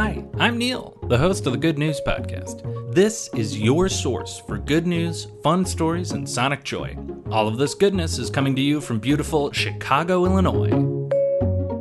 Hi, 0.00 0.24
I'm 0.38 0.58
Neil, 0.58 0.96
the 1.08 1.18
host 1.18 1.44
of 1.48 1.52
the 1.52 1.58
Good 1.58 1.76
News 1.76 2.00
Podcast. 2.06 2.94
This 2.94 3.28
is 3.34 3.58
your 3.58 3.88
source 3.88 4.38
for 4.38 4.56
good 4.56 4.86
news, 4.86 5.26
fun 5.42 5.64
stories, 5.64 6.12
and 6.12 6.30
sonic 6.30 6.62
joy. 6.62 6.96
All 7.32 7.48
of 7.48 7.58
this 7.58 7.74
goodness 7.74 8.16
is 8.16 8.30
coming 8.30 8.54
to 8.54 8.62
you 8.62 8.80
from 8.80 9.00
beautiful 9.00 9.50
Chicago, 9.50 10.24
Illinois. 10.24 10.70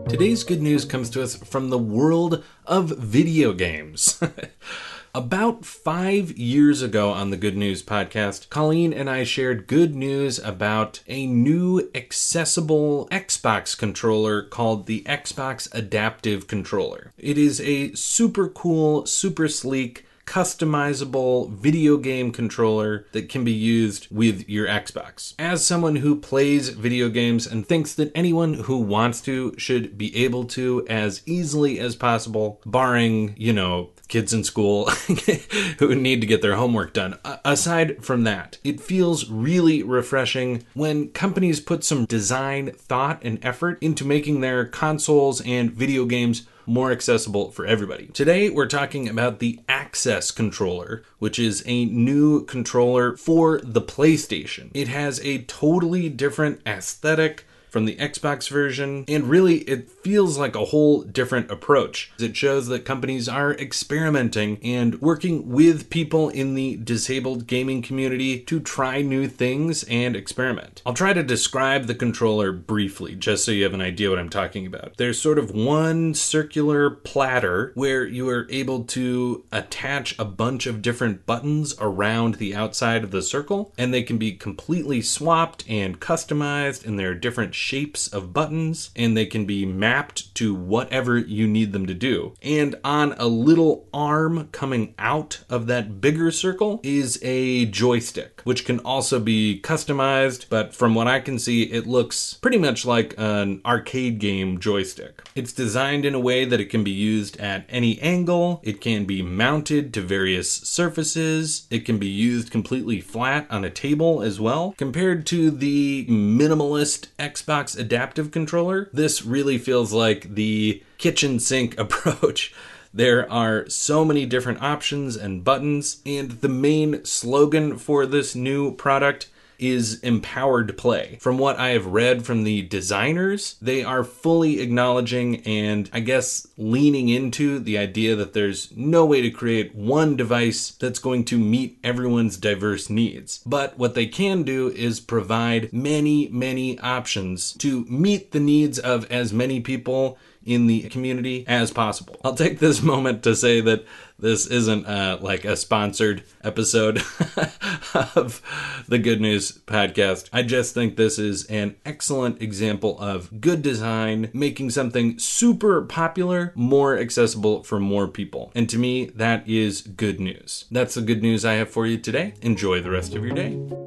Today's 0.10 0.44
good 0.44 0.64
news 0.64 0.84
comes 0.84 1.12
to 1.12 1.22
us 1.22 1.36
from 1.36 1.70
the 1.70 1.78
world 1.78 2.44
of 2.66 2.90
video 2.98 3.54
games. 3.54 4.20
About 5.18 5.66
five 5.66 6.38
years 6.38 6.84
ago 6.84 7.10
on 7.10 7.32
the 7.32 7.38
Good 7.38 7.58
News 7.58 7.82
podcast, 7.82 8.52
Colleen 8.52 8.94
and 8.94 9.10
I 9.10 9.24
shared 9.24 9.66
good 9.66 9.96
news 9.96 10.38
about 10.38 11.02
a 11.08 11.26
new 11.26 11.90
accessible 11.96 13.08
Xbox 13.10 13.76
controller 13.76 14.44
called 14.44 14.86
the 14.86 15.02
Xbox 15.08 15.74
Adaptive 15.74 16.46
Controller. 16.46 17.14
It 17.18 17.40
is 17.40 17.60
a 17.60 17.94
super 17.94 18.48
cool, 18.48 19.08
super 19.08 19.48
sleek, 19.48 20.06
customizable 20.28 21.50
video 21.50 21.98
game 21.98 22.32
controller 22.32 23.08
that 23.14 23.30
can 23.30 23.44
be 23.44 23.54
used 23.54 24.08
with 24.12 24.48
your 24.48 24.68
Xbox. 24.68 25.34
As 25.40 25.66
someone 25.66 25.96
who 25.96 26.20
plays 26.20 26.70
video 26.70 27.10
games 27.10 27.48
and 27.48 27.66
thinks 27.66 27.96
that 27.96 28.12
anyone 28.14 28.54
who 28.54 28.78
wants 28.78 29.22
to 29.22 29.58
should 29.58 29.98
be 29.98 30.16
able 30.16 30.44
to 30.46 30.86
as 30.88 31.24
easily 31.26 31.80
as 31.80 31.96
possible, 31.96 32.62
barring, 32.66 33.34
you 33.38 33.54
know, 33.54 33.90
kids 34.08 34.34
in 34.34 34.44
school 34.44 34.90
who 35.80 35.96
need 35.96 36.22
to 36.22 36.28
get 36.28 36.42
their 36.42 36.56
homework 36.56 36.94
done. 36.94 37.18
aside 37.44 38.04
from 38.04 38.24
that, 38.24 38.58
it 38.64 38.80
feels 38.80 39.30
really 39.30 39.84
refreshing 39.84 40.64
when 40.74 41.10
companies 41.10 41.60
put 41.60 41.84
some 41.84 42.06
design, 42.06 42.72
thought, 42.72 43.20
and 43.24 43.44
effort 43.44 43.78
into 43.82 44.06
making 44.06 44.42
their 44.42 44.66
consoles 44.66 45.42
and 45.42 45.72
video 45.72 46.06
games 46.06 46.48
more 46.68 46.92
accessible 46.92 47.50
for 47.50 47.66
everybody. 47.66 48.08
Today, 48.08 48.50
we're 48.50 48.68
talking 48.68 49.08
about 49.08 49.40
the 49.40 49.60
Access 49.70 50.32
controller, 50.32 51.02
which 51.18 51.40
is 51.40 51.64
a 51.66 51.86
new 51.86 52.44
controller 52.46 53.16
for 53.16 53.62
the 53.64 53.82
PlayStation. 53.82 54.70
It 54.74 54.90
has 54.90 55.20
a 55.22 55.44
totally 55.44 56.10
different 56.10 56.62
aesthetic 56.68 57.46
from 57.78 57.86
the 57.86 57.96
Xbox 57.98 58.50
version, 58.50 59.06
and 59.08 59.26
really 59.26 59.58
it 59.58 59.88
feels 59.88 60.36
like 60.40 60.56
a 60.56 60.66
whole 60.66 61.04
different 61.04 61.52
approach. 61.52 62.12
It 62.18 62.36
shows 62.36 62.66
that 62.68 62.86
companies 62.86 63.30
are 63.30 63.54
experimenting 63.54 64.58
and 64.64 65.00
working 65.00 65.50
with 65.50 65.92
people 65.92 66.30
in 66.30 66.56
the 66.56 66.78
disabled 66.78 67.46
gaming 67.46 67.84
community 67.84 68.40
to 68.40 68.60
try 68.60 69.04
new 69.04 69.28
things 69.28 69.84
and 69.84 70.16
experiment. 70.16 70.82
I'll 70.88 70.96
try 70.96 71.14
to 71.14 71.22
describe 71.22 71.86
the 71.86 71.94
controller 71.94 72.52
briefly, 72.52 73.14
just 73.14 73.46
so 73.46 73.52
you 73.52 73.64
have 73.66 73.76
an 73.76 73.82
idea 73.82 74.10
what 74.10 74.18
I'm 74.18 74.32
talking 74.32 74.66
about. 74.66 74.98
There's 74.98 75.22
sort 75.22 75.38
of 75.38 75.52
one 75.52 76.16
circular 76.16 76.90
platter 76.90 77.74
where 77.76 78.08
you 78.08 78.28
are 78.30 78.48
able 78.50 78.86
to 78.86 79.46
attach 79.52 80.18
a 80.18 80.26
bunch 80.26 80.66
of 80.66 80.82
different 80.82 81.28
buttons 81.28 81.76
around 81.80 82.36
the 82.36 82.56
outside 82.56 83.04
of 83.04 83.12
the 83.12 83.22
circle, 83.22 83.72
and 83.78 83.94
they 83.94 84.02
can 84.02 84.18
be 84.18 84.32
completely 84.32 85.00
swapped 85.04 85.64
and 85.70 86.00
customized, 86.00 86.84
and 86.84 86.98
there 86.98 87.12
are 87.12 87.14
different 87.14 87.54
shapes 87.68 88.08
of 88.08 88.32
buttons 88.32 88.92
and 88.96 89.18
they 89.18 89.26
can 89.26 89.46
be 89.46 89.66
mapped 89.66 90.34
to 90.34 90.56
whatever 90.56 91.18
you 91.18 91.46
need 91.46 91.74
them 91.74 91.86
to 91.86 91.94
do. 91.94 92.34
And 92.42 92.76
on 92.82 93.12
a 93.18 93.28
little 93.28 93.90
arm 93.94 94.48
coming 94.54 94.94
out 94.98 95.44
of 95.50 95.68
that 95.68 96.00
bigger 96.00 96.32
circle 96.32 96.80
is 96.82 97.20
a 97.22 97.66
joystick, 97.66 98.40
which 98.46 98.64
can 98.64 98.80
also 98.80 99.20
be 99.20 99.60
customized, 99.62 100.46
but 100.50 100.74
from 100.74 100.96
what 100.96 101.08
I 101.10 101.20
can 101.20 101.38
see, 101.38 101.64
it 101.64 101.86
looks 101.86 102.36
pretty 102.36 102.58
much 102.58 102.86
like 102.86 103.14
an 103.18 103.60
arcade 103.66 104.20
game 104.20 104.62
joystick. 104.62 105.22
It's 105.36 105.52
designed 105.52 106.06
in 106.06 106.16
a 106.16 106.22
way 106.22 106.46
that 106.46 106.62
it 106.62 106.70
can 106.70 106.86
be 106.86 106.92
used 106.92 107.38
at 107.38 107.66
any 107.68 108.00
angle, 108.00 108.62
it 108.64 108.80
can 108.80 109.04
be 109.04 109.22
mounted 109.22 109.94
to 109.96 110.02
various 110.02 110.50
surfaces, 110.50 111.68
it 111.70 111.86
can 111.86 111.98
be 111.98 112.08
used 112.08 112.50
completely 112.50 113.02
flat 113.02 113.46
on 113.50 113.66
a 113.66 113.70
table 113.70 114.22
as 114.22 114.40
well. 114.40 114.74
Compared 114.78 115.26
to 115.28 115.52
the 115.52 116.06
minimalist 116.08 117.08
Xbox 117.20 117.57
Xbox 117.58 117.80
adaptive 117.80 118.32
controller, 118.32 118.90
this 118.94 119.26
really 119.26 119.58
feels 119.58 119.92
like 119.92 120.36
the 120.36 120.84
kitchen 120.98 121.40
sink 121.40 121.78
approach. 121.80 122.54
There 122.94 123.32
are 123.32 123.68
so 123.70 124.06
many 124.06 124.26
different 124.26 124.62
options 124.62 125.16
and 125.16 125.44
buttons, 125.44 126.02
and 126.06 126.32
the 126.32 126.50
main 126.50 127.04
slogan 127.04 127.78
for 127.78 128.06
this 128.06 128.36
new 128.36 128.74
product 128.74 129.30
is 129.60 130.00
empowered 130.02 130.68
to 130.68 130.74
play. 130.74 131.18
From 131.22 131.38
what 131.38 131.58
I 131.58 131.70
have 131.70 131.86
read 131.88 132.26
from 132.26 132.44
the 132.44 132.62
designers, 132.64 133.56
they 133.62 133.84
are 133.84 134.04
fully 134.04 134.60
acknowledging 134.60 135.38
and 135.42 135.90
I 135.94 136.00
guess 136.00 136.48
leaning 136.58 137.10
into 137.10 137.60
the 137.60 137.78
idea 137.78 138.16
that 138.16 138.34
there's 138.34 138.76
no 138.76 139.06
way 139.06 139.22
to 139.22 139.32
create 139.32 139.76
one 139.76 140.16
device 140.16 140.72
that's 140.72 141.00
going 141.00 141.26
to 141.26 141.38
meet 141.38 141.80
everyone's 141.84 142.38
diverse 142.38 142.90
needs. 142.90 143.42
But 143.46 143.78
what 143.78 143.96
they 143.96 144.06
can 144.06 144.44
do 144.44 144.70
is 144.70 145.00
provide 145.00 145.72
many, 145.74 146.28
many 146.30 146.80
options 146.80 147.54
to 147.54 147.86
meet 147.86 148.32
the 148.32 148.40
needs 148.40 148.80
of 148.80 149.10
as 149.12 149.34
many 149.34 149.60
people 149.60 150.18
in 150.48 150.66
the 150.66 150.84
community 150.90 151.44
as 151.48 151.72
possible. 151.72 152.16
I'll 152.24 152.36
take 152.36 152.60
this 152.60 152.82
moment 152.82 153.22
to 153.24 153.36
say 153.36 153.62
that 153.62 153.86
this 154.18 154.48
isn't 154.48 154.88
uh, 154.88 155.20
like 155.22 155.46
a 155.46 155.56
sponsored 155.56 156.24
episode 156.44 156.98
of 158.16 158.42
the 158.88 158.98
Good 158.98 159.22
News 159.22 159.52
Podcast. 159.52 160.30
I 160.34 160.42
just 160.42 160.74
think 160.74 160.96
this 160.96 161.20
is 161.20 161.46
an 161.46 161.76
excellent 161.86 162.42
example 162.42 163.00
of 163.00 163.42
good 163.42 163.62
design, 163.62 164.32
making 164.34 164.72
something 164.72 165.20
super 165.20 165.84
popular 165.84 166.52
more 166.56 166.98
accessible 166.98 167.64
for 167.64 167.80
more 167.80 168.08
people. 168.08 168.52
And 168.56 168.68
to 168.70 168.80
me, 168.80 169.06
that 169.16 169.48
is 169.48 169.82
good 169.82 170.20
news. 170.20 170.66
That's 170.72 170.96
the 170.96 171.02
good 171.02 171.22
news 171.22 171.46
I 171.46 171.54
have 171.54 171.70
for 171.70 171.86
you 171.86 171.98
today. 171.98 172.34
Enjoy 172.42 172.82
the 172.82 172.92
rest 172.92 173.14
of 173.14 173.24
your 173.24 173.36
day. 173.36 173.87